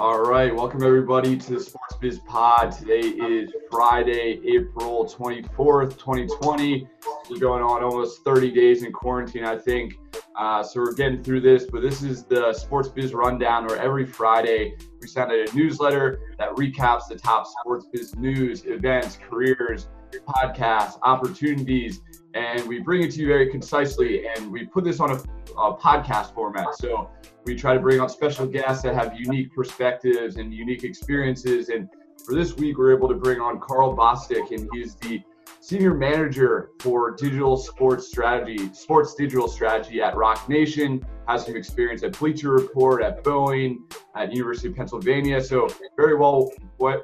[0.00, 2.72] All right, welcome everybody to the Sports Biz Pod.
[2.72, 6.88] Today is Friday, April 24th, 2020.
[7.28, 9.98] We're going on almost 30 days in quarantine, I think.
[10.36, 14.06] Uh, so we're getting through this, but this is the Sports Biz Rundown where every
[14.06, 19.88] Friday we send out a newsletter that recaps the top sports biz news, events, careers,
[20.26, 22.00] podcasts, opportunities,
[22.34, 24.26] and we bring it to you very concisely.
[24.26, 25.14] And we put this on a,
[25.58, 26.74] a podcast format.
[26.76, 27.10] So
[27.44, 31.68] we try to bring on special guests that have unique perspectives and unique experiences.
[31.68, 31.88] And
[32.24, 35.22] for this week, we're able to bring on Carl Bostic, and he's the
[35.60, 41.04] senior manager for digital sports strategy, sports digital strategy at Roc Nation.
[41.28, 43.76] Has some experience at Bleacher Report, at Boeing,
[44.16, 45.40] at University of Pennsylvania.
[45.40, 46.50] So very well,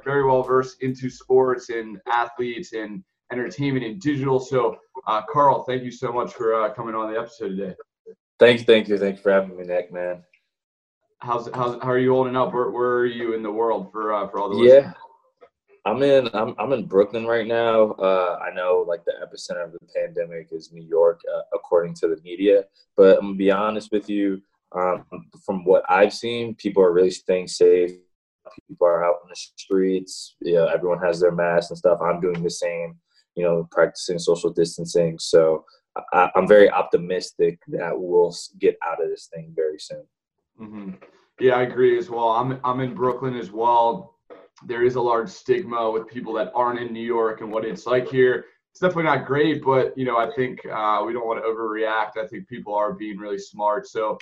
[0.03, 4.39] very well versed into sports and athletes and entertainment and digital.
[4.39, 7.75] So, uh, Carl, thank you so much for uh, coming on the episode today.
[8.39, 9.93] Thank you, thank you, thank you for having me, Nick.
[9.93, 10.23] Man,
[11.19, 12.53] how's how's how are you holding up?
[12.53, 14.73] Where, where are you in the world for uh, for all the yeah?
[14.73, 14.95] Listeners?
[15.87, 17.91] I'm in I'm I'm in Brooklyn right now.
[17.91, 22.07] Uh, I know like the epicenter of the pandemic is New York, uh, according to
[22.07, 22.65] the media.
[22.97, 24.41] But I'm gonna be honest with you.
[24.75, 25.05] Um,
[25.45, 27.91] from what I've seen, people are really staying safe.
[28.67, 30.35] People are out in the streets.
[30.41, 31.99] Yeah, everyone has their masks and stuff.
[32.01, 32.95] I'm doing the same.
[33.35, 35.17] You know, practicing social distancing.
[35.19, 35.63] So
[36.11, 40.03] I, am very optimistic that we'll get out of this thing very soon.
[40.59, 40.91] Mm-hmm.
[41.39, 42.29] Yeah, I agree as well.
[42.29, 44.16] I'm I'm in Brooklyn as well.
[44.65, 47.85] There is a large stigma with people that aren't in New York and what it's
[47.85, 48.45] like here.
[48.71, 52.21] It's definitely not great, but you know, I think uh, we don't want to overreact.
[52.21, 53.87] I think people are being really smart.
[53.87, 54.17] So,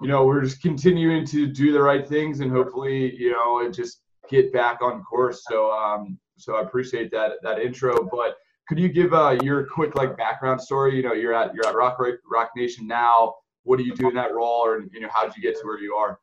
[0.00, 3.72] you know, we're just continuing to do the right things and hopefully, you know, and
[3.72, 5.44] just get back on course.
[5.48, 8.36] So, um, so I appreciate that that intro, but
[8.68, 10.96] could you give uh, your quick like background story?
[10.96, 11.98] You know, you're at you're at Rock
[12.30, 13.34] Roc Nation now.
[13.64, 15.66] What do you do in that role, or you know, how did you get to
[15.66, 16.18] where you are?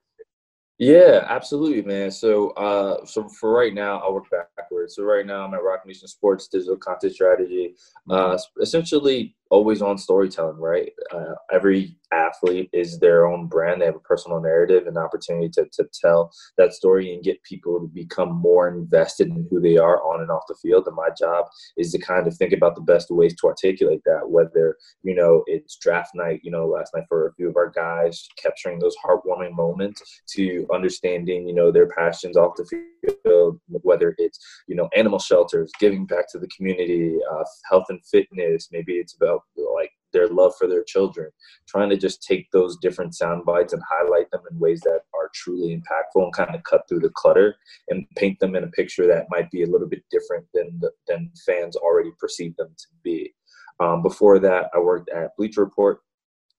[0.81, 2.09] Yeah, absolutely, man.
[2.09, 4.95] So, uh, so for right now, I'll work backwards.
[4.95, 7.75] So right now, I'm at Roc Nation Sports Digital Content Strategy.
[8.09, 10.91] Uh, essentially, always on storytelling, right?
[11.13, 13.81] Uh, every athlete is their own brand.
[13.81, 17.79] They have a personal narrative and opportunity to, to tell that story and get people
[17.79, 20.87] to become more invested in who they are on and off the field.
[20.87, 21.45] And my job
[21.77, 25.43] is to kind of think about the best ways to articulate that, whether, you know,
[25.47, 28.95] it's draft night, you know, last night for a few of our guys, capturing those
[29.05, 34.87] heartwarming moments to understanding, you know, their passions off the field, whether it's, you know,
[34.95, 39.40] animal shelters, giving back to the community, uh, health and fitness, maybe it's about
[39.75, 41.29] like their love for their children
[41.67, 45.29] trying to just take those different sound bites and highlight them in ways that are
[45.33, 47.55] truly impactful and kind of cut through the clutter
[47.89, 50.91] and paint them in a picture that might be a little bit different than the,
[51.07, 53.33] than fans already perceive them to be.
[53.79, 56.01] Um, before that i worked at bleacher report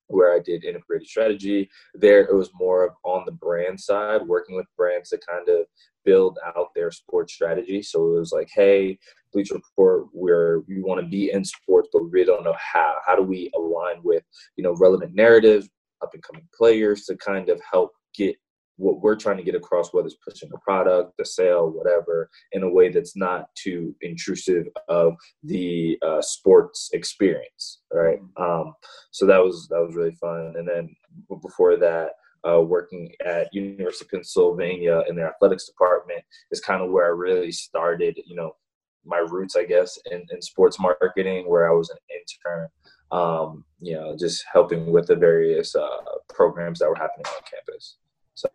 [0.09, 1.69] where I did integrated strategy.
[1.95, 5.67] There, it was more of on the brand side, working with brands to kind of
[6.05, 7.83] build out their sports strategy.
[7.83, 8.99] So it was like, hey,
[9.33, 12.97] Bleacher Report, where we want to be in sports, but we really don't know how.
[13.07, 14.25] How do we align with,
[14.57, 15.69] you know, relevant narratives,
[16.03, 18.37] up and coming players to kind of help get
[18.77, 22.63] what we're trying to get across, whether it's pushing a product, the sale, whatever, in
[22.63, 28.19] a way that's not too intrusive of the uh, sports experience, right?
[28.37, 28.75] Um,
[29.11, 30.55] so that was that was really fun.
[30.57, 30.95] And then
[31.43, 32.13] before that,
[32.49, 37.11] uh, working at University of Pennsylvania in their athletics department is kind of where I
[37.11, 38.57] really started, you know,
[39.05, 42.69] my roots, I guess, in, in sports marketing, where I was an intern,
[43.11, 45.99] um, you know, just helping with the various uh,
[46.29, 47.97] programs that were happening on campus.
[48.35, 48.49] So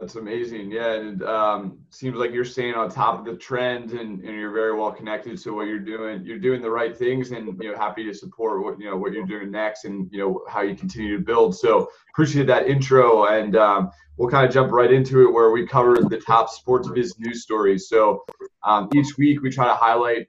[0.00, 0.70] that's amazing.
[0.70, 4.52] Yeah, and um, seems like you're staying on top of the trend, and, and you're
[4.52, 6.24] very well connected to what you're doing.
[6.24, 9.12] You're doing the right things, and you know, happy to support what you know what
[9.12, 11.54] you're doing next, and you know how you continue to build.
[11.54, 15.66] So appreciate that intro, and um, we'll kind of jump right into it where we
[15.66, 17.88] cover the top sports biz news stories.
[17.88, 18.24] So
[18.64, 20.28] um, each week we try to highlight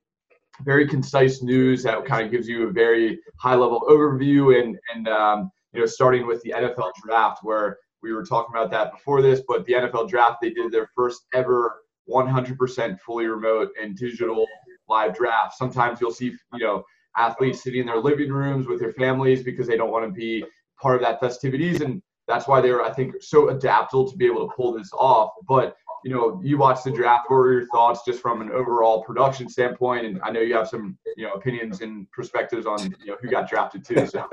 [0.63, 5.07] very concise news that kind of gives you a very high level overview and and
[5.07, 9.21] um, you know, starting with the NFL draft, where we were talking about that before
[9.21, 14.45] this, but the NFL draft, they did their first ever 100% fully remote and digital
[14.89, 15.57] live draft.
[15.57, 16.83] Sometimes you'll see, you know,
[17.17, 20.43] athletes sitting in their living rooms with their families because they don't want to be
[20.81, 21.81] part of that festivities.
[21.81, 25.31] And that's why they're, I think, so adaptable to be able to pull this off.
[25.47, 27.29] But you know, you watched the draft.
[27.29, 30.05] What were your thoughts just from an overall production standpoint?
[30.05, 33.29] And I know you have some, you know, opinions and perspectives on, you know, who
[33.29, 34.05] got drafted too.
[34.07, 34.27] So.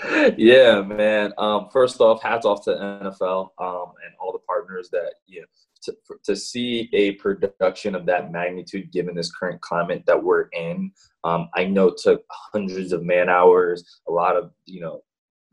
[0.36, 1.32] yeah, man.
[1.38, 5.46] Um, first off, hats off to NFL um, and all the partners that you know
[5.82, 10.90] to, to see a production of that magnitude given this current climate that we're in
[11.24, 15.02] um, i know took hundreds of man hours a lot of you know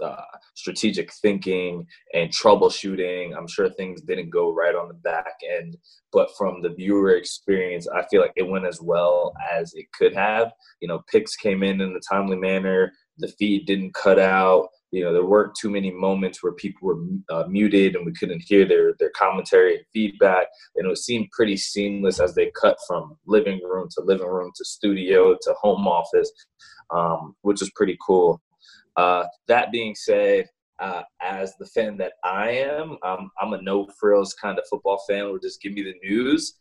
[0.03, 0.21] uh,
[0.55, 3.35] strategic thinking and troubleshooting.
[3.35, 5.77] I'm sure things didn't go right on the back end
[6.11, 10.13] but from the viewer experience i feel like it went as well as it could
[10.13, 10.51] have.
[10.81, 12.91] You know picks came in in a timely manner.
[13.17, 14.69] The feed didn't cut out.
[14.91, 18.44] You know there weren't too many moments where people were uh, muted and we couldn't
[18.45, 20.47] hear their their commentary and feedback.
[20.75, 24.65] And it seemed pretty seamless as they cut from living room to living room to
[24.65, 26.31] studio to home office
[26.94, 28.41] um, which was pretty cool
[28.98, 30.45] uh, that being said
[30.80, 35.30] uh, as the fan that i am i'm a no frills kind of football fan
[35.30, 36.56] where just give me the news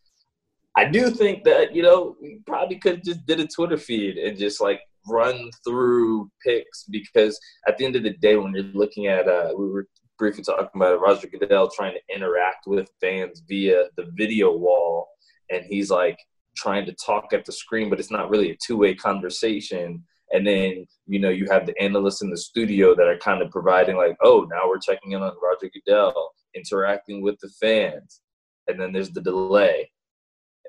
[0.75, 4.37] I do think that you know we probably could just did a Twitter feed and
[4.37, 9.07] just like run through picks because at the end of the day, when you're looking
[9.07, 9.87] at, uh, we were
[10.17, 15.07] briefly talking about Roger Goodell trying to interact with fans via the video wall,
[15.51, 16.17] and he's like
[16.55, 20.03] trying to talk at the screen, but it's not really a two way conversation.
[20.31, 23.51] And then, you know, you have the analysts in the studio that are kind of
[23.51, 28.21] providing, like, oh, now we're checking in on Roger Goodell, interacting with the fans.
[28.67, 29.91] And then there's the delay.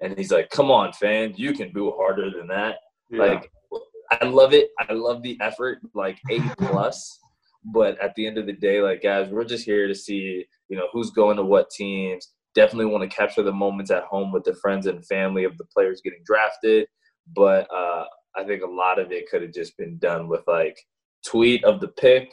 [0.02, 2.76] And he's like, come on, fans, you can do harder than that.
[3.10, 3.22] Yeah.
[3.22, 3.50] Like,
[4.10, 4.68] I love it.
[4.80, 7.18] I love the effort, like A plus.
[7.64, 10.76] but at the end of the day, like guys, we're just here to see, you
[10.76, 12.28] know, who's going to what teams.
[12.54, 15.64] Definitely want to capture the moments at home with the friends and family of the
[15.64, 16.86] players getting drafted.
[17.34, 18.04] But uh,
[18.36, 20.78] I think a lot of it could have just been done with like
[21.24, 22.32] tweet of the pick,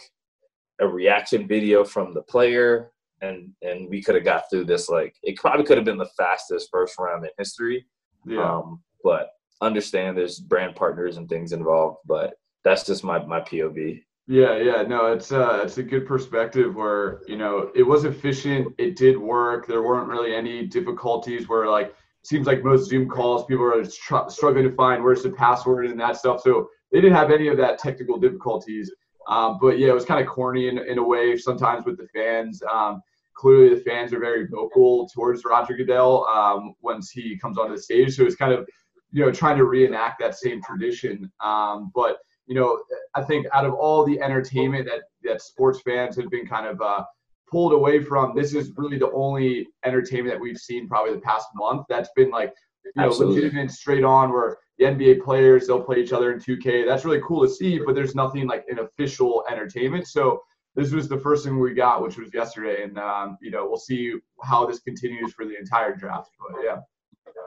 [0.79, 5.15] a reaction video from the player, and and we could have got through this like
[5.23, 7.85] it probably could have been the fastest first round in history.
[8.25, 8.57] Yeah.
[8.57, 9.29] Um, but
[9.61, 12.33] understand there's brand partners and things involved, but
[12.63, 14.01] that's just my my POV.
[14.27, 18.73] Yeah, yeah, no, it's uh, it's a good perspective where you know it was efficient,
[18.77, 19.67] it did work.
[19.67, 24.29] There weren't really any difficulties where like seems like most Zoom calls people are tr-
[24.29, 26.41] struggling to find where's the password and that stuff.
[26.41, 28.91] So they didn't have any of that technical difficulties.
[29.27, 32.07] Um, but yeah, it was kind of corny in, in a way sometimes with the
[32.13, 32.61] fans.
[32.71, 33.01] Um,
[33.33, 37.81] clearly, the fans are very vocal towards Roger Goodell um, once he comes onto the
[37.81, 38.15] stage.
[38.15, 38.67] So it's kind of
[39.11, 41.31] you know, trying to reenact that same tradition.
[41.43, 42.17] Um, but
[42.47, 42.81] you know,
[43.13, 46.81] I think out of all the entertainment that that sports fans have been kind of
[46.81, 47.03] uh,
[47.51, 51.47] pulled away from, this is really the only entertainment that we've seen probably the past
[51.53, 52.53] month that's been like
[52.85, 53.35] you know Absolutely.
[53.35, 56.85] legitimate, straight on where the NBA players they'll play each other in 2K.
[56.85, 60.07] That's really cool to see, but there's nothing like an official entertainment.
[60.07, 60.41] So
[60.75, 63.77] this was the first thing we got, which was yesterday, and um, you know we'll
[63.77, 66.31] see how this continues for the entire draft.
[66.39, 66.77] But yeah.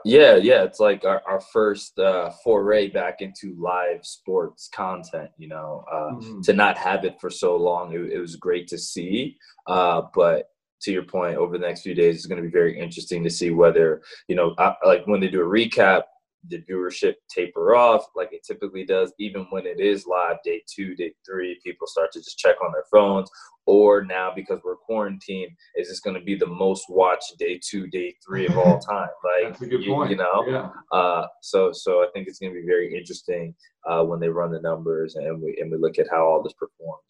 [0.03, 5.29] Yeah, yeah, it's like our, our first uh, foray back into live sports content.
[5.37, 6.41] You know, uh, mm-hmm.
[6.41, 9.37] to not have it for so long, it, it was great to see.
[9.67, 10.49] Uh, but
[10.81, 13.29] to your point, over the next few days, it's going to be very interesting to
[13.29, 16.03] see whether you know, I, like when they do a recap,
[16.49, 20.95] the viewership taper off like it typically does even when it is live day two
[20.95, 23.29] day three people start to just check on their phones
[23.65, 27.87] or now because we're quarantined is this going to be the most watched day two
[27.87, 30.69] day three of all time like you, you, know yeah.
[30.97, 33.53] uh, so so i think it's going to be very interesting
[33.89, 36.53] uh, when they run the numbers and we and we look at how all this
[36.53, 37.01] performed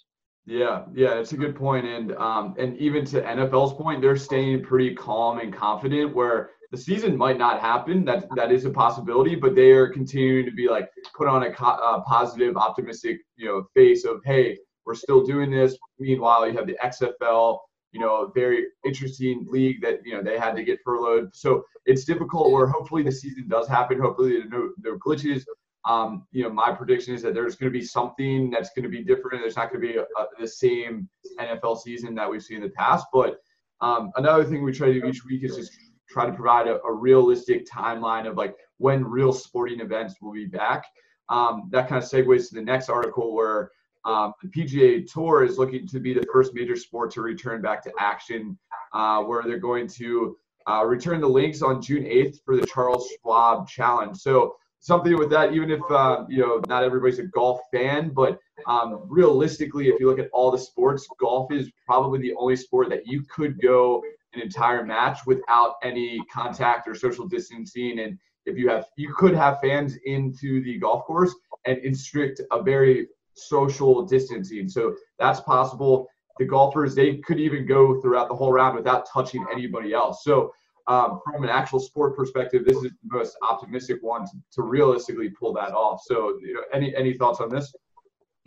[0.48, 4.64] yeah, yeah, it's a good point, and um, and even to NFL's point, they're staying
[4.64, 6.14] pretty calm and confident.
[6.14, 8.06] Where the season might not happen.
[8.06, 11.52] That that is a possibility, but they are continuing to be like put on a,
[11.52, 15.78] co- a positive, optimistic, you know, face of hey, we're still doing this.
[16.00, 17.60] Meanwhile, you have the XFL,
[17.92, 21.30] you know, very interesting league that you know they had to get furloughed.
[21.34, 22.52] So it's difficult.
[22.52, 24.00] Where hopefully the season does happen.
[24.00, 25.44] Hopefully there are no, glitches.
[25.86, 28.90] Um, you know, my prediction is that there's going to be something that's going to
[28.90, 29.44] be different.
[29.44, 31.08] There's not going to be a, a, the same
[31.40, 33.06] NFL season that we've seen in the past.
[33.14, 33.38] But
[33.82, 35.72] um, another thing we try to do each week is just
[36.16, 40.46] try to provide a, a, realistic timeline of like when real sporting events will be
[40.46, 40.86] back.
[41.28, 43.70] Um, that kind of segues to the next article where
[44.06, 47.84] um, the PGA Tour is looking to be the first major sport to return back
[47.84, 48.58] to action,
[48.94, 50.38] uh, where they're going to
[50.70, 54.16] uh, return the links on June 8th for the Charles Schwab Challenge.
[54.16, 58.40] So something with that, even if uh, you know not everybody's a golf fan, but
[58.68, 62.88] um, realistically, if you look at all the sports, golf is probably the only sport
[62.90, 64.02] that you could go
[64.36, 68.00] an entire match without any contact or social distancing.
[68.00, 71.34] And if you have, you could have fans into the golf course
[71.66, 74.70] and instrict a very social distancing.
[74.70, 76.08] So that's possible.
[76.38, 80.24] The golfers, they could even go throughout the whole round without touching anybody else.
[80.24, 80.52] So
[80.88, 85.30] um, from an actual sport perspective, this is the most optimistic one to, to realistically
[85.30, 86.02] pull that off.
[86.06, 87.74] So, you know, any any thoughts on this?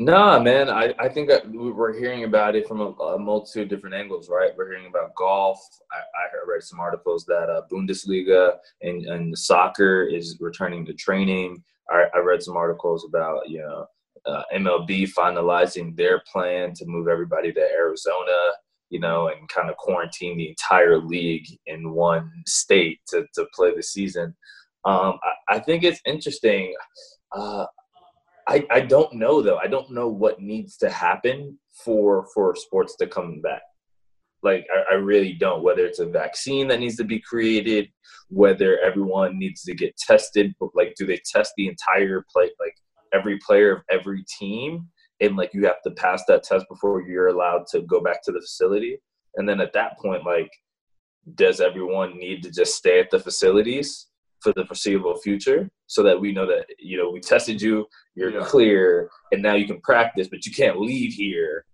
[0.01, 0.71] Nah, man.
[0.71, 4.29] I, I think that we're hearing about it from a, a multitude of different angles,
[4.29, 4.53] right?
[4.57, 5.59] We're hearing about golf.
[5.91, 11.65] I, I read some articles that uh, Bundesliga and, and soccer is returning to training.
[11.91, 13.87] I, I read some articles about, you know,
[14.25, 18.37] uh, MLB finalizing their plan to move everybody to Arizona,
[18.91, 23.75] you know, and kind of quarantine the entire league in one state to, to play
[23.75, 24.37] the season.
[24.85, 26.75] Um, I, I, think it's interesting.
[27.33, 27.67] Uh,
[28.49, 29.59] I, I don't know though.
[29.59, 33.63] I don't know what needs to happen for for sports to come back.
[34.43, 35.63] Like I, I really don't.
[35.63, 37.89] Whether it's a vaccine that needs to be created,
[38.29, 40.55] whether everyone needs to get tested.
[40.59, 42.51] but Like, do they test the entire play?
[42.59, 42.75] Like
[43.13, 44.89] every player of every team
[45.21, 48.33] and like you have to pass that test before you're allowed to go back to
[48.33, 48.99] the facility
[49.37, 50.51] and then at that point like
[51.35, 54.09] does everyone need to just stay at the facilities
[54.41, 58.31] for the foreseeable future so that we know that you know we tested you you're
[58.31, 58.45] yeah.
[58.45, 61.65] clear and now you can practice but you can't leave here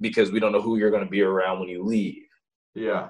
[0.00, 2.26] because we don't know who you're going to be around when you leave
[2.74, 3.08] yeah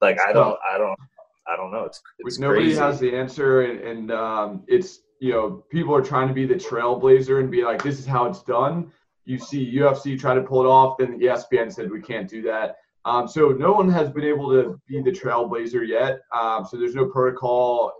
[0.00, 0.98] like i don't i don't
[1.46, 2.78] i don't know it's, it's nobody crazy.
[2.78, 6.54] has the answer and, and um, it's you know, people are trying to be the
[6.54, 8.90] trailblazer and be like, this is how it's done.
[9.26, 12.42] You see UFC try to pull it off, then the ESPN said we can't do
[12.42, 12.76] that.
[13.04, 16.20] Um, so no one has been able to be the trailblazer yet.
[16.36, 17.92] Um, so there's no protocol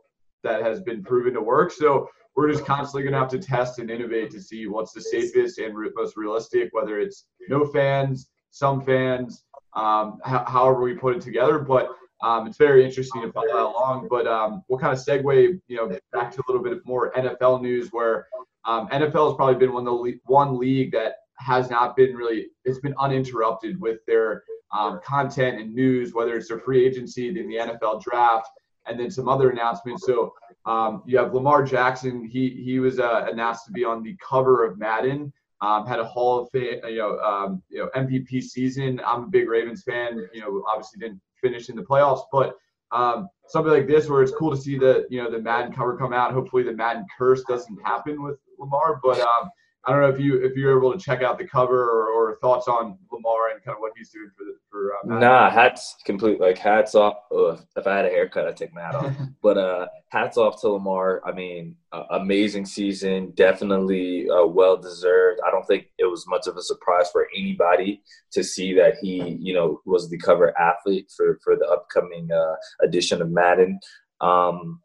[0.42, 1.72] that has been proven to work.
[1.72, 5.00] So we're just constantly going to have to test and innovate to see what's the
[5.00, 9.44] safest and most realistic, whether it's no fans, some fans,
[9.74, 11.58] um, however we put it together.
[11.58, 11.90] But
[12.22, 14.08] um, it's very interesting to follow that along.
[14.08, 17.12] But um, we'll kind of segue, you know, back to a little bit of more
[17.12, 18.26] NFL news, where
[18.64, 22.48] um, NFL has probably been one of the one league that has not been really
[22.64, 24.42] it's been uninterrupted with their
[24.72, 28.48] um, content and news, whether it's their free agency, then the NFL draft,
[28.90, 30.04] and then some other announcements.
[30.04, 30.34] So
[30.66, 32.24] um, you have Lamar Jackson.
[32.24, 35.32] He he was uh, announced to be on the cover of Madden.
[35.62, 39.00] Um, had a Hall of Fame, you know, um, you know, MVP season.
[39.06, 40.26] I'm a big Ravens fan.
[40.32, 42.22] You know, obviously didn't finish in the playoffs.
[42.32, 42.56] But
[42.92, 45.96] um, something like this, where it's cool to see the you know the Madden cover
[45.96, 46.32] come out.
[46.32, 49.00] Hopefully, the Madden curse doesn't happen with Lamar.
[49.02, 49.50] But um,
[49.86, 52.38] I don't know if you if you're able to check out the cover or, or
[52.42, 54.92] thoughts on Lamar and kind of what he's doing for the for.
[54.94, 57.16] Uh, nah, hats complete like hats off.
[57.34, 59.12] Ugh, if I had a haircut, I'd take my hat off.
[59.42, 61.22] but uh, hats off to Lamar.
[61.24, 65.40] I mean, uh, amazing season, definitely uh, well deserved.
[65.46, 69.38] I don't think it was much of a surprise for anybody to see that he,
[69.40, 73.78] you know, was the cover athlete for for the upcoming uh, edition of Madden.
[74.20, 74.80] Um,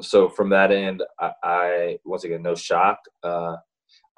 [0.00, 2.98] so from that end, I, I once again no shock.
[3.22, 3.56] Uh,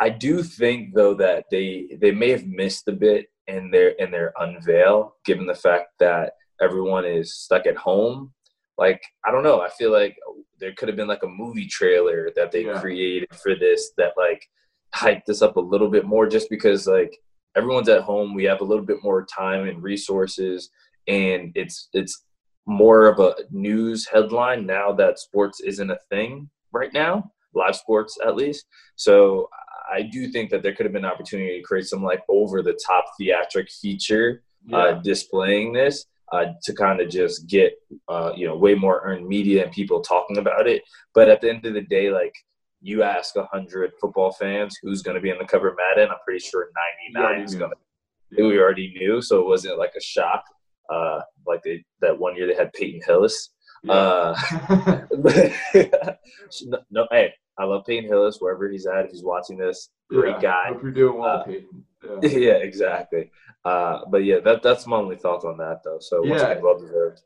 [0.00, 4.10] I do think though that they they may have missed a bit in their in
[4.10, 8.32] their unveil, given the fact that everyone is stuck at home.
[8.78, 10.16] Like I don't know, I feel like
[10.58, 12.80] there could have been like a movie trailer that they yeah.
[12.80, 14.42] created for this that like
[14.94, 17.14] hyped this up a little bit more, just because like
[17.54, 20.70] everyone's at home, we have a little bit more time and resources,
[21.06, 22.24] and it's it's
[22.66, 28.16] more of a news headline now that sports isn't a thing right now live sports
[28.24, 29.48] at least so
[29.90, 32.62] I do think that there could have been an opportunity to create some like over
[32.62, 34.42] the top theatric feature
[34.72, 34.84] uh, yeah.
[34.84, 37.74] uh, displaying this uh, to kind of just get
[38.08, 40.82] uh, you know way more earned media and people talking about it.
[41.14, 42.34] But at the end of the day, like
[42.80, 46.18] you ask hundred football fans who's going to be on the cover of Madden, I'm
[46.24, 46.70] pretty sure
[47.14, 47.76] 99 is going to.
[48.36, 50.44] We already knew, so it wasn't like a shock.
[50.88, 53.50] Uh, like they, that one year they had Peyton Hillis.
[53.82, 53.92] Yeah.
[53.92, 54.36] Uh,
[56.64, 59.04] no, no, hey, I love Peyton Hillis wherever he's at.
[59.04, 60.68] If he's watching this, great yeah, guy.
[60.68, 61.84] Hope you're doing well, uh, Peyton.
[62.22, 62.30] Yeah.
[62.30, 63.30] yeah, exactly.
[63.62, 65.98] Uh, but yeah, that that's my only thoughts on that though.
[66.00, 67.20] So yeah, again, well deserved.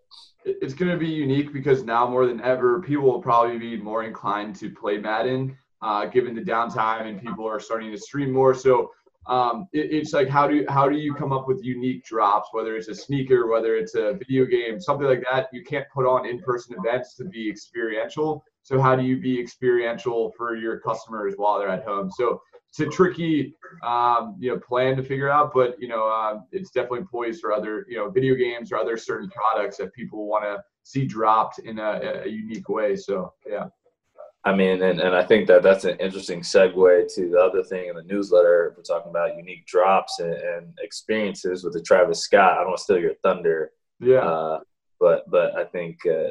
[0.44, 4.02] It's going to be unique because now more than ever, people will probably be more
[4.02, 8.52] inclined to play Madden, uh, given the downtime and people are starting to stream more.
[8.52, 8.90] So
[9.26, 12.48] um, it, it's like how do you, how do you come up with unique drops?
[12.50, 15.50] Whether it's a sneaker, whether it's a video game, something like that.
[15.52, 18.44] You can't put on in-person events to be experiential.
[18.64, 22.10] So how do you be experiential for your customers while they're at home?
[22.10, 22.40] So
[22.70, 23.54] it's a tricky,
[23.86, 27.52] um, you know, plan to figure out, but you know, uh, it's definitely poised for
[27.52, 31.58] other, you know, video games or other certain products that people want to see dropped
[31.60, 32.96] in a, a unique way.
[32.96, 33.66] So yeah.
[34.46, 37.88] I mean, and, and I think that that's an interesting segue to the other thing
[37.88, 38.74] in the newsletter.
[38.76, 42.54] We're talking about unique drops and, and experiences with the Travis Scott.
[42.54, 43.72] I don't want to steal your thunder.
[44.00, 44.18] Yeah.
[44.18, 44.60] Uh,
[45.00, 46.30] but but I think uh,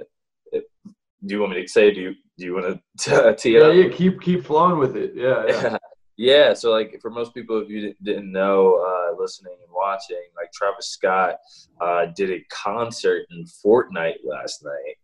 [1.25, 1.93] do you want me to say?
[1.93, 3.75] Do you do you want to tee it yeah, up?
[3.75, 5.13] yeah, keep keep flowing with it.
[5.15, 5.77] Yeah, yeah.
[6.17, 6.53] yeah.
[6.53, 10.89] So like for most people, if you didn't know, uh, listening and watching, like Travis
[10.89, 11.35] Scott
[11.81, 14.95] uh, did a concert in Fortnite last night,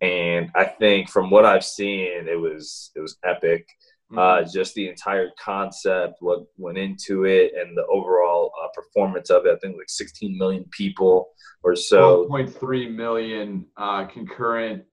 [0.00, 3.66] and I think from what I've seen, it was it was epic.
[4.12, 4.18] Mm-hmm.
[4.20, 9.46] Uh, just the entire concept, what went into it, and the overall uh, performance of
[9.46, 9.52] it.
[9.52, 11.30] I think like 16 million people
[11.64, 12.28] or so.
[12.30, 14.84] 12.3 million uh, concurrent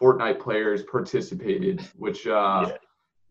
[0.00, 2.76] Fortnite players participated, which uh, Yeah.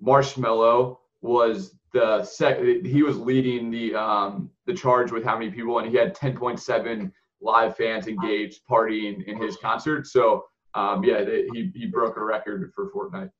[0.02, 2.60] Marshmello was the sec.
[2.62, 7.12] He was leading the um, the charge with how many people, and he had 10.7
[7.42, 10.08] live fans engaged partying in his concert.
[10.08, 10.46] So
[10.76, 13.32] um, yeah, they, he he broke a record for Fortnite.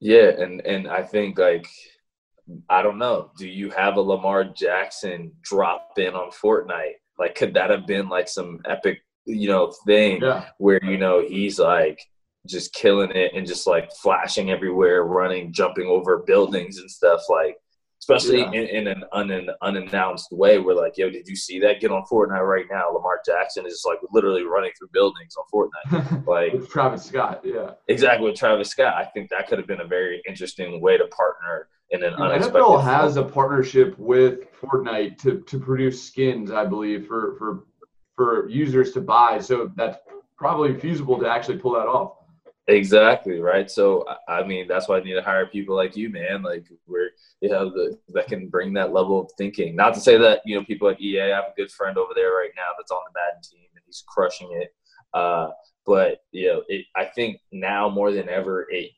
[0.00, 1.66] Yeah, and and I think like
[2.70, 3.30] I don't know.
[3.36, 6.94] Do you have a Lamar Jackson drop in on Fortnite?
[7.18, 11.20] Like, could that have been like some epic, you know, thing Yeah, where you know
[11.26, 12.00] he's like
[12.46, 17.56] just killing it and just like flashing everywhere, running, jumping over buildings and stuff like.
[18.00, 18.52] Especially Yeah.
[18.52, 21.80] in, in an un, unannounced way, where like, yo, did you see that?
[21.80, 22.90] Get on Fortnite right now.
[22.92, 26.24] Lamar Jackson is like literally running through buildings on Fortnite.
[26.26, 27.40] Like, with Travis Scott.
[27.44, 27.72] Yeah.
[27.88, 28.94] exactly with Travis Scott.
[28.94, 32.62] I think that could have been a very interesting way to partner in an unexpected.
[32.62, 37.64] NFL has a partnership with Fortnite to, to produce skins, I believe, for, for
[38.14, 39.38] for users to buy.
[39.40, 39.98] So that's
[40.36, 42.14] probably feasible to actually pull that off.
[42.68, 43.70] Exactly right.
[43.70, 46.42] So I- mean, that's why I need to hire people like you, man.
[46.42, 47.10] Like we're
[47.40, 49.74] you know the, that can bring that level of thinking.
[49.74, 51.22] Not to say that you know people at EA.
[51.22, 53.82] I have a good friend over there right now that's on the Madden team and
[53.86, 54.74] he's crushing it.
[55.14, 55.48] Uh,
[55.86, 58.90] but you know, it, I think now more than ever, it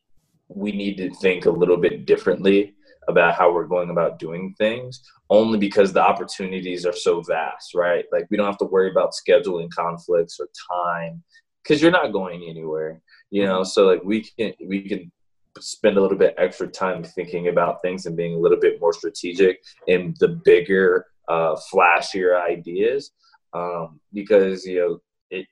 [0.49, 2.75] we need to think a little bit differently
[3.09, 8.05] about how we're going about doing things only because the opportunities are so vast right
[8.13, 11.23] like we don't have to worry about scheduling conflicts or time
[11.63, 13.01] because you're not going anywhere
[13.31, 15.11] you know so like we can we can
[15.59, 18.93] spend a little bit extra time thinking about things and being a little bit more
[18.93, 23.13] strategic in the bigger uh flashier ideas
[23.53, 24.99] um because you know
[25.31, 25.47] it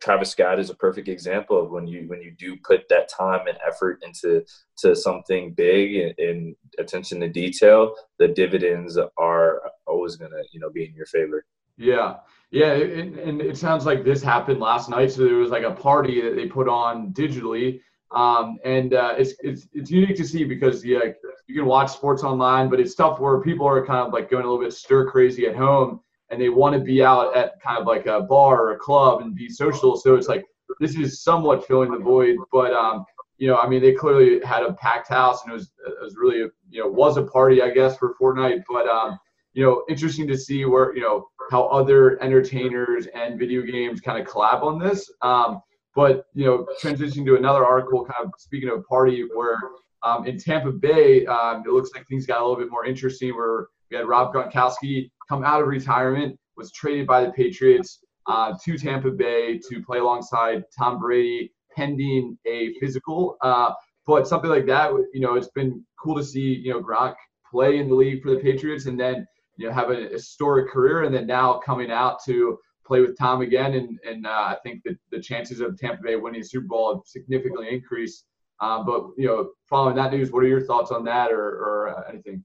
[0.00, 3.46] Travis Scott is a perfect example of when you when you do put that time
[3.46, 4.42] and effort into
[4.78, 10.70] to something big and, and attention to detail, the dividends are always gonna you know
[10.70, 11.44] be in your favor.
[11.80, 12.16] Yeah,
[12.50, 15.12] yeah, and it sounds like this happened last night.
[15.12, 19.32] So there was like a party that they put on digitally, um, and uh, it's
[19.40, 21.00] it's it's unique to see because yeah,
[21.46, 24.44] you can watch sports online, but it's tough where people are kind of like going
[24.44, 27.78] a little bit stir crazy at home, and they want to be out at kind
[27.78, 29.96] of like a bar or a club and be social.
[29.96, 30.44] So it's like
[30.80, 33.06] this is somewhat filling the void, but um,
[33.38, 36.14] you know, I mean, they clearly had a packed house, and it was it was
[36.20, 39.18] really you know was a party, I guess, for Fortnite, but um,
[39.54, 44.20] you know, interesting to see where you know how other entertainers and video games kind
[44.20, 45.10] of collab on this.
[45.20, 45.60] Um,
[45.94, 49.58] but you know, transitioning to another article, kind of speaking of a party where
[50.02, 53.34] um, in Tampa Bay, um, it looks like things got a little bit more interesting.
[53.34, 58.54] Where we had Rob Gronkowski come out of retirement, was traded by the Patriots uh,
[58.64, 63.36] to Tampa Bay to play alongside Tom Brady, pending a physical.
[63.42, 63.72] Uh,
[64.06, 67.14] but something like that, you know, it's been cool to see, you know, Gronk
[67.50, 69.26] play in the league for the Patriots and then,
[69.60, 73.42] you know, have a historic career and then now coming out to play with Tom
[73.42, 73.74] again.
[73.74, 76.94] And, and uh, I think that the chances of Tampa Bay winning the Super Bowl
[76.94, 78.24] have significantly increased.
[78.60, 81.94] Uh, but, you know, following that news, what are your thoughts on that or, or
[81.94, 82.42] uh, anything?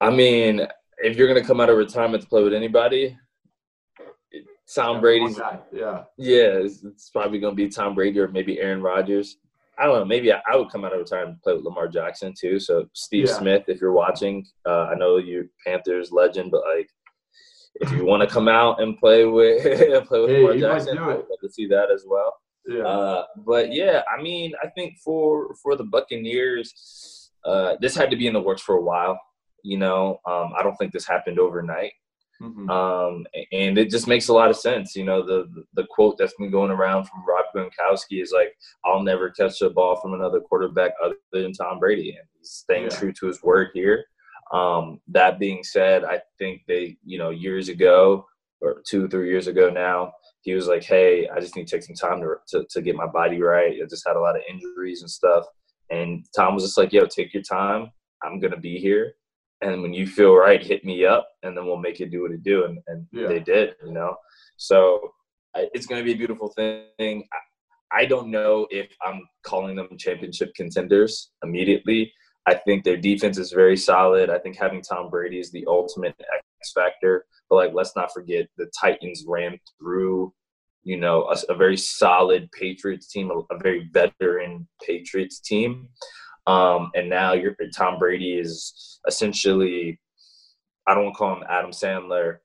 [0.00, 0.64] I mean,
[0.98, 3.18] if you're gonna come out of retirement to play with anybody,
[4.72, 5.40] Tom Brady's
[5.72, 6.04] Yeah.
[6.18, 9.38] yeah, it's, it's probably gonna be Tom Brady or maybe Aaron Rodgers.
[9.80, 10.04] I don't know.
[10.04, 12.58] Maybe I, I would come out of retirement and play with Lamar Jackson too.
[12.58, 13.34] So Steve Yeah.
[13.38, 16.88] Smith, if you're watching, uh, I know you're Panthers legend, but like,
[17.74, 19.62] if you want to come out and play with
[20.08, 22.34] play with Hey, Lamar Jackson, I'd love to see that as well.
[22.66, 22.82] Yeah.
[22.82, 28.16] Uh, but yeah, I mean, I think for for the Buccaneers, uh, this had to
[28.16, 29.18] be in the works for a while.
[29.62, 31.92] You know, um, I don't think this happened overnight,
[32.40, 32.70] Mhm.
[32.70, 34.94] um, and it just makes a lot of sense.
[34.94, 39.02] You know, the the quote that's been going around from Rob Gronkowski is like, "I'll
[39.02, 42.88] never catch a ball from another quarterback other than Tom Brady," and he's staying Yeah.
[42.98, 44.04] true to his word here.
[44.52, 48.26] Um, that being said, I think they, you know, years ago
[48.60, 51.82] or two, three years ago now, he was like, "Hey, I just need to take
[51.82, 53.80] some time to, to to get my body right.
[53.82, 55.44] I just had a lot of injuries and stuff."
[55.90, 57.90] And Tom was just like, "Yo, take your time.
[58.22, 59.14] I'm gonna be here,
[59.60, 62.32] and when you feel right, hit me up, and then we'll make it do what
[62.32, 63.26] it do." And and Yeah.
[63.28, 64.16] they did, you know.
[64.56, 65.12] So
[65.54, 67.24] I- it's gonna be a beautiful thing.
[67.32, 67.38] I,
[68.02, 72.12] I don't know if I'm calling them championship contenders immediately.
[72.46, 74.30] I think their defense is very solid.
[74.30, 76.14] I think having Tom Brady is the ultimate
[76.60, 77.26] X factor.
[77.48, 80.32] But like, let's not forget the Titans ran through,
[80.82, 85.88] you know, a, a very solid Patriots team, a, a very veteran Patriots team.
[86.48, 90.00] Um, and now you're Tom Brady is essentially,
[90.86, 92.38] I don't call him Adam Sandler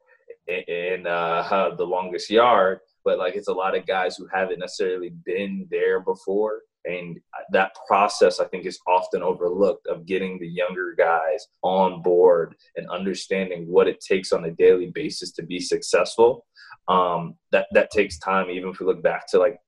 [0.48, 4.60] in, in uh, the longest yard, but like it's a lot of guys who haven't
[4.60, 6.60] necessarily been there before.
[6.86, 7.18] And
[7.54, 12.90] that process i think is often overlooked of getting the younger guys on board and
[12.90, 16.46] understanding what it takes on a daily basis to be successful.
[16.90, 19.60] Um, that that takes time even if we look back to like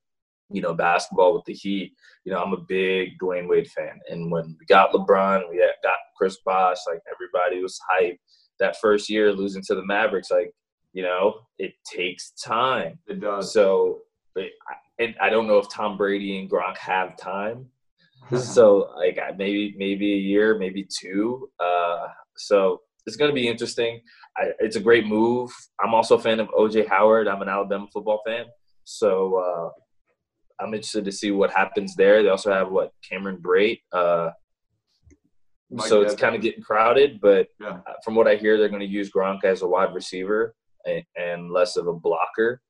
[0.52, 4.32] you know basketball with the heat you know i'm a big Dwyane wade fan and
[4.32, 8.20] when we got lebron we got chris bosh like everybody was hyped
[8.60, 10.52] that first year losing to the mavericks like
[10.96, 12.98] you know, it takes time.
[13.06, 13.54] It does.
[13.54, 14.00] So,
[14.98, 17.68] and I don't know if Tom Brady and Gronk have time.
[18.38, 21.50] so, like, maybe maybe a year, maybe two.
[21.60, 24.00] Uh, so it's going to be interesting.
[24.38, 25.52] I, it's a great move.
[25.84, 27.28] I'm also a fan of OJ Howard.
[27.28, 28.46] I'm an Alabama football fan,
[28.86, 29.70] so uh,
[30.60, 32.24] I'm interested to see what happens there.
[32.24, 33.82] They also have what Cameron Brate.
[33.92, 34.32] Uh,
[35.80, 37.80] so it's kind of getting crowded, but yeah.
[38.04, 40.56] from what I hear, they're going to use Gronk as a wide receiver
[41.18, 42.62] and less of a blocker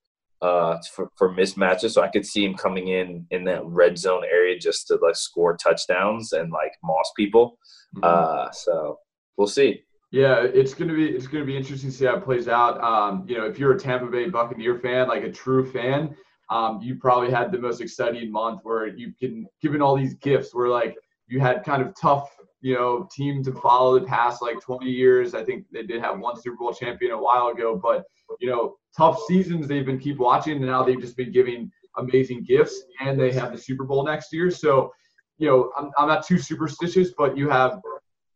[0.41, 1.91] uh, for, for mismatches.
[1.91, 5.15] So I could see him coming in in that red zone area just to like
[5.15, 7.58] score touchdowns and like moss people.
[7.98, 8.04] Mm-hmm.
[8.04, 9.00] Uh, so
[9.38, 9.82] we'll see.
[10.12, 12.82] Yeah, it's gonna be it's gonna be interesting to see how it plays out.
[12.82, 16.15] Um, you know, if you're a Tampa Bay Buccaneer fan, like a true fan,
[16.50, 20.54] um, you probably had the most exciting month where you've been given all these gifts.
[20.54, 20.96] Where like
[21.28, 22.30] you had kind of tough
[22.66, 25.36] you know, team to follow the past like 20 years.
[25.36, 28.06] I think they did have one Super Bowl champion a while ago, but
[28.40, 32.44] you know, tough seasons they've been keep watching, and now they've just been giving amazing
[32.44, 34.50] gifts, and they have the Super Bowl next year.
[34.50, 34.92] So,
[35.38, 37.80] you know, I'm, I'm not too superstitious, but you have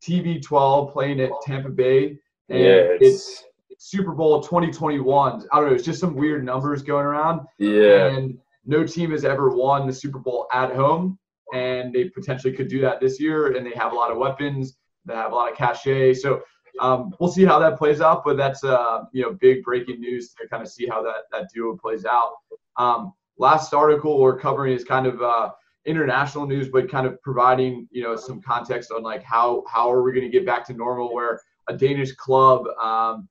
[0.03, 2.19] TB12 playing at Tampa Bay,
[2.49, 3.43] and yeah, it's, it's
[3.79, 5.47] Super Bowl 2021.
[5.51, 7.47] I don't know, it's just some weird numbers going around.
[7.57, 8.07] Yeah.
[8.07, 11.17] And no team has ever won the Super Bowl at home
[11.53, 13.55] and they potentially could do that this year.
[13.55, 16.13] And they have a lot of weapons, they have a lot of cachet.
[16.13, 16.43] So
[16.79, 18.23] um, we'll see how that plays out.
[18.23, 21.47] But that's uh, you know big breaking news to kind of see how that that
[21.53, 22.33] duo plays out.
[22.77, 25.51] Um, last article we're covering is kind of uh,
[25.85, 30.03] international news, but kind of providing you know some context on like how how are
[30.03, 32.67] we going to get back to normal where a Danish club.
[32.81, 33.27] Um,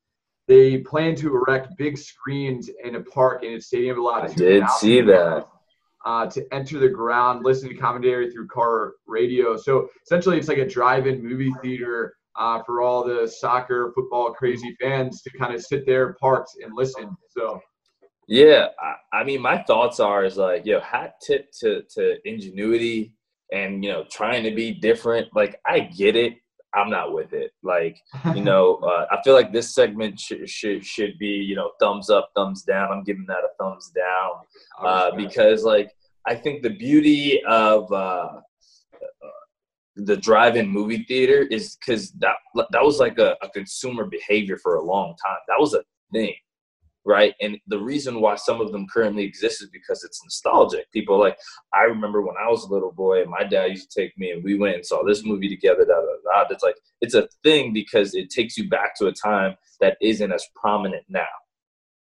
[0.49, 4.31] they plan to erect big screens in a park in a stadium allowed.
[4.31, 5.47] I did see that
[6.05, 9.57] uh, to enter the ground, listen to commentary through car radio.
[9.57, 14.75] So essentially, it's like a drive-in movie theater uh, for all the soccer, football crazy
[14.81, 17.15] fans to kind of sit there parked and listen.
[17.29, 17.61] So.
[18.27, 23.15] Yeah, I, I mean, my thoughts are is like, yo, hat tip to to ingenuity
[23.53, 25.29] and you know trying to be different.
[25.35, 26.35] Like, I get it.
[26.75, 27.53] I'm not with it.
[27.63, 27.99] Like,
[28.35, 32.11] you know, uh, I feel like this segment should, should should be, you know, thumbs
[32.11, 32.93] up, thumbs down.
[32.93, 35.91] I'm giving that a thumbs down uh, because, like,
[36.27, 38.41] I think the beauty of uh,
[39.97, 44.77] the drive-in movie theater is because that that was like a, a consumer behavior for
[44.77, 45.39] a long time.
[45.49, 46.35] That was a thing
[47.09, 47.35] right?
[47.41, 50.93] And the reason why some of them currently exist is because it's nostalgic.
[50.93, 51.39] People like
[51.73, 54.31] I remember when I was a little boy, and my dad used to take me,
[54.31, 55.87] and we went and saw this movie together.
[55.87, 56.49] Da, da, da.
[56.51, 60.31] It's like it's a thing because it takes you back to a time that isn't
[60.31, 61.25] as prominent now.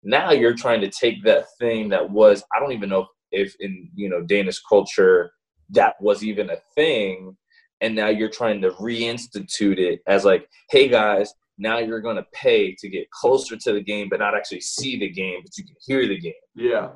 [0.04, 3.90] Now you're trying to take that thing that was I don't even know if in
[3.96, 5.32] you know Danish culture
[5.72, 7.36] that was even a thing
[7.80, 12.26] and now you're trying to reinstitute it as like hey guys now you're going to
[12.34, 15.64] pay to get closer to the game but not actually see the game but you
[15.64, 16.34] can hear the game.
[16.56, 16.90] Yeah.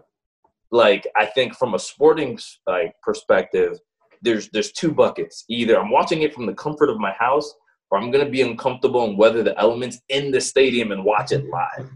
[0.72, 2.38] Like i think from a sporting
[2.68, 3.78] like perspective
[4.22, 5.46] there's there's two buckets.
[5.50, 7.54] Either i'm watching it from the comfort of my house
[7.91, 11.32] or i'm going to be uncomfortable and weather the elements in the stadium and watch
[11.32, 11.89] it live.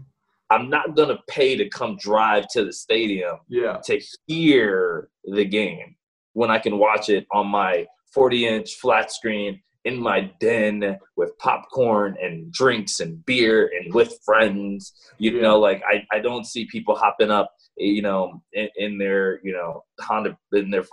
[0.52, 3.78] I'm not going to pay to come drive to the stadium yeah.
[3.84, 5.96] to hear the game
[6.32, 11.36] when i can watch it on my 40 inch flat screen in my den with
[11.38, 14.92] popcorn and drinks and beer and with friends.
[15.18, 19.40] You know, like I, I don't see people hopping up, you know, in, in their,
[19.44, 20.84] you know, Honda, in their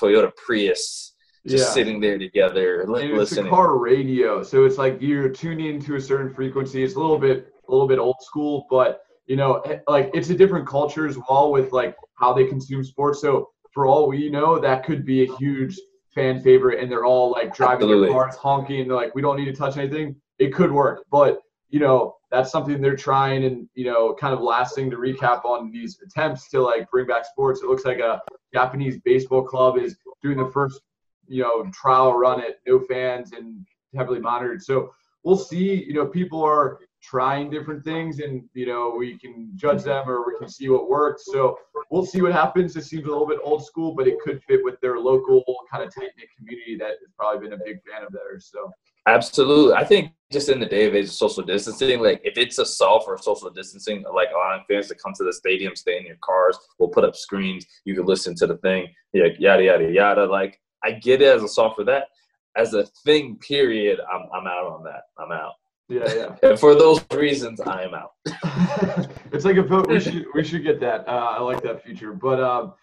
[0.00, 1.14] Toyota Prius,
[1.46, 1.70] just yeah.
[1.70, 3.20] sitting there together, listening.
[3.20, 6.82] It's a car radio, so it's like you're tuning into a certain frequency.
[6.82, 10.30] It's a little bit, a little bit old school, but you know, eh, like it's
[10.30, 13.20] a different culture as well with like how they consume sports.
[13.20, 15.78] So for all we know, that could be a huge
[16.14, 18.08] fan favorite and they're all like driving Absolutely.
[18.08, 21.04] their cars honking and they're like we don't need to touch anything it could work
[21.10, 25.44] but you know that's something they're trying and you know kind of lasting to recap
[25.44, 27.62] on these attempts to like bring back sports.
[27.62, 28.20] It looks like a
[28.52, 30.80] Japanese baseball club is doing the first
[31.26, 34.62] you know trial run at no fans and heavily monitored.
[34.62, 35.84] So we'll see.
[35.84, 40.26] You know, people are trying different things and you know we can judge them or
[40.26, 41.24] we can see what works.
[41.26, 41.58] So
[41.90, 42.76] we'll see what happens.
[42.76, 45.84] It seems a little bit old school but it could fit with their local kind
[45.84, 48.72] of tight-knit community that has probably been a big fan of theirs so.
[49.06, 49.74] Absolutely.
[49.74, 52.64] I think just in the day of age of social distancing like if it's a
[52.64, 56.16] solve for social distancing like allowing fans to come to the stadium stay in your
[56.24, 60.24] cars we'll put up screens you can listen to the thing yeah yada yada yada.
[60.24, 62.08] Like i get it as a solve for that.
[62.56, 65.02] As a thing period i'm, I'm out on that.
[65.18, 65.52] I'm out
[65.88, 66.36] yeah, yeah.
[66.50, 68.12] and for those reasons, I am out.
[69.32, 69.88] it's like a vote.
[69.88, 71.06] We should we should get that.
[71.06, 72.12] Uh, I like that feature.
[72.12, 72.74] But um,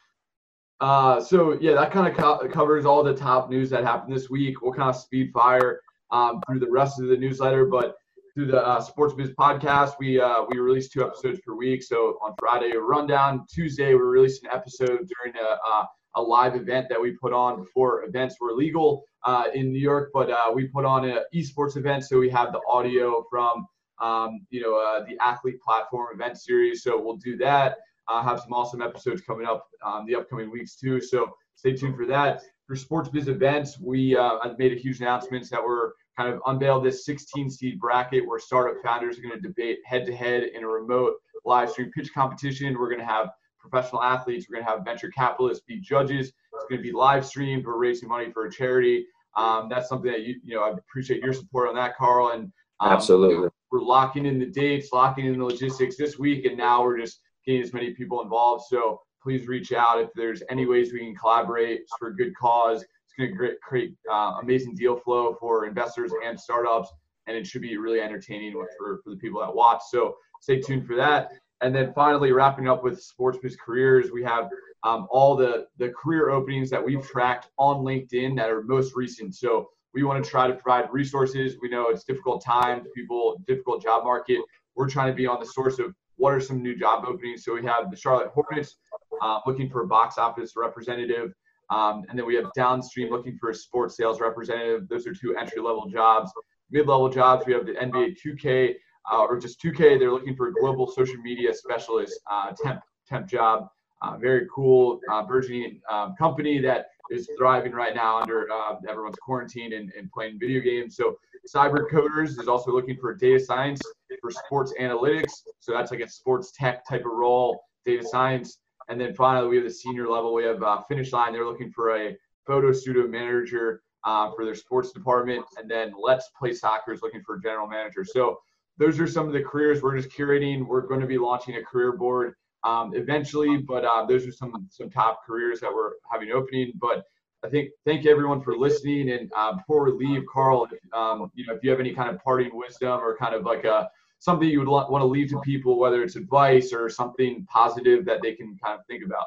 [0.79, 4.29] uh, so yeah, that kind of co- covers all the top news that happened this
[4.29, 4.61] week.
[4.61, 7.95] We'll kind of speed fire um, through the rest of the newsletter, but
[8.33, 11.83] through the uh, Sports Biz podcast, we uh, we release two episodes per week.
[11.83, 13.45] So on Friday, a rundown.
[13.51, 15.85] Tuesday, we release an episode during a, uh,
[16.15, 20.12] a live event that we put on before events were legal uh, in New York,
[20.13, 23.67] but uh, we put on an esports event, so we have the audio from
[24.02, 26.84] um, you know uh, the athlete platform event series.
[26.84, 27.78] So we'll do that.
[28.08, 31.00] Uh, have some awesome episodes coming up um, the upcoming weeks too.
[31.00, 32.41] So stay tuned for that.
[32.67, 36.84] For sports biz events, we uh, made a huge announcements that we're kind of unveiled
[36.84, 40.63] this 16 seed bracket where startup founders are going to debate head to head in
[40.63, 41.13] a remote
[41.45, 42.78] live stream pitch competition.
[42.78, 43.30] We're going to have
[43.62, 44.47] professional athletes.
[44.50, 46.28] We're going to have venture capitalists be judges.
[46.28, 47.65] It's going to be live streamed.
[47.65, 49.06] We're raising money for a charity.
[49.38, 52.32] Um, that's something that you you know I appreciate your support on that, Carl.
[52.32, 56.58] And um, absolutely, we're locking in the dates, locking in the logistics this week, and
[56.58, 58.65] now we're just getting as many people involved.
[58.69, 62.82] So please reach out if there's any ways we can collaborate for a good cause.
[62.82, 66.89] It's going to create uh, amazing deal flow for investors and startups,
[67.28, 69.82] and it should be really entertaining for, for the people that watch.
[69.89, 71.32] So stay tuned for that.
[71.62, 74.50] And then finally, wrapping up with Sports Biz Careers, we have
[74.84, 79.36] um, all the, the career openings that we've tracked on LinkedIn that are most recent.
[79.36, 81.58] So we want to try to provide resources.
[81.62, 84.39] We know it's difficult times, people, difficult job market.
[84.76, 87.43] We're trying to be on the source of what are some new job openings.
[87.43, 88.78] So we have the Charlotte Hornets
[89.21, 91.34] uh, looking for a box office representative.
[91.69, 94.88] Um, and then we have downstream looking for a sports sales representative.
[94.89, 96.32] Those are two entry level jobs.
[96.69, 98.76] Mid level jobs, we have the NBA 2K
[99.11, 99.99] uh, or just 2K.
[99.99, 103.67] They're looking for a global social media specialist uh, temp temp job.
[104.01, 109.17] Uh, very cool uh, burgeoning um, company that is thriving right now under uh, everyone's
[109.17, 110.95] quarantine and, and, playing video games.
[110.95, 111.17] So
[111.53, 113.81] Cyber Coders is also looking for data science
[114.21, 115.31] for sports analytics.
[115.59, 118.57] So that's like a sports tech type of role, data science.
[118.89, 120.33] And then finally, we have the senior level.
[120.33, 121.33] We have uh, Finish Line.
[121.33, 125.45] They're looking for a photo studio manager uh, for their sports department.
[125.57, 128.03] And then Let's Play Soccer is looking for a general manager.
[128.03, 128.39] So
[128.81, 130.65] those are some of the careers we're just curating.
[130.65, 134.67] We're going to be launching a career board um, eventually, but uh, those are some
[134.71, 136.73] some top careers that we're having opening.
[136.75, 137.03] But
[137.45, 139.11] I think thank everyone for listening.
[139.11, 142.09] And uh, before we leave, Carl, if, um, you know, if you have any kind
[142.09, 145.39] of parting wisdom or kind of like a something you would want to leave to
[145.41, 149.25] people, whether it's advice or something positive that they can kind of think about.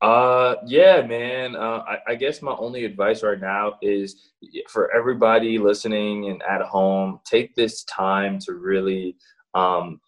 [0.00, 1.54] Uh, yeah, man.
[1.54, 4.30] Uh, I, I guess my only advice right now is
[4.68, 9.16] for everybody listening and at home, take this time to really
[9.54, 10.00] um,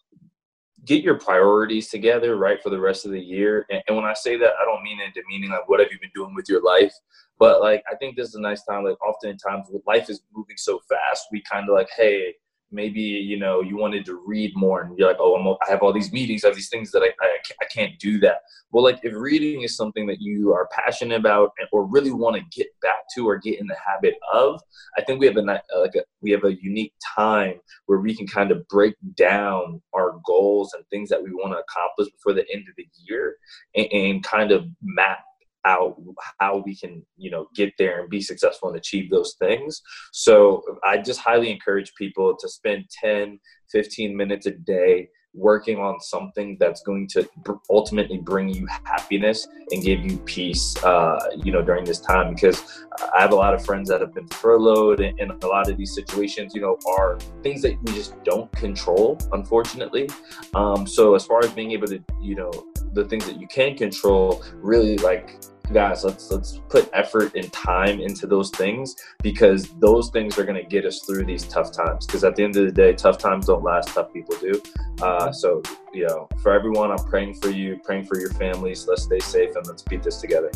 [0.85, 3.67] get your priorities together, right, for the rest of the year.
[3.69, 5.99] And, and when I say that, I don't mean it demeaning like what have you
[5.99, 6.93] been doing with your life,
[7.37, 8.83] but like I think this is a nice time.
[8.83, 12.33] Like oftentimes, life is moving so fast, we kind of like, hey,
[12.73, 15.81] maybe you know you wanted to read more and you're like oh I'm, i have
[15.81, 18.41] all these meetings i have these things that I, I, I can't do that.
[18.71, 22.57] Well like if reading is something that you are passionate about or really want to
[22.57, 24.59] get back to or get in the habit of
[24.97, 28.15] i think we have a uh, like a, we have a unique time where we
[28.15, 32.33] can kind of break down our goals and things that we want to accomplish before
[32.33, 33.35] the end of the year
[33.75, 35.19] and, and kind of map
[35.65, 35.95] out
[36.39, 39.81] how we can you know get there and be successful and achieve those things.
[40.11, 43.39] So i just highly encourage people to spend 10
[43.71, 47.27] 15 minutes a day working on something that's going to
[47.69, 52.33] ultimately bring you happiness and give you peace uh, you know during this time.
[52.33, 55.77] Because i have a lot of friends that have been furloughed and, a lot of
[55.77, 60.09] these situations you know are things that we just don't control unfortunately.
[60.53, 62.51] Um, so as far as being able to you know
[62.93, 65.39] the things that you can control really like
[65.71, 70.61] guys let's let's put effort and time into those things because those things are going
[70.61, 72.05] to get us through these tough times.
[72.05, 74.61] Because at the end of the day tough times don't last tough people do.
[75.01, 75.61] Uh, so
[75.93, 78.87] you know for everyone i'm praying for you praying for your families.
[78.87, 80.51] Let's stay safe and let's beat this together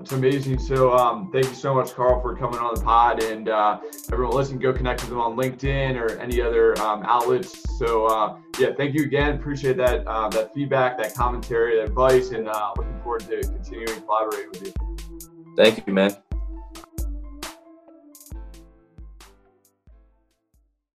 [0.00, 0.58] That's amazing.
[0.58, 3.22] So, um, thank you so much, Carl, for coming on the pod.
[3.22, 7.62] And uh, everyone, listen, go connect with them on LinkedIn or any other um, outlets.
[7.78, 9.34] So, uh, yeah, thank you again.
[9.34, 14.00] Appreciate that uh, that feedback, that commentary, that advice, and uh, looking forward to continuing
[14.00, 15.52] collaborating with you.
[15.54, 16.16] Thank you, man.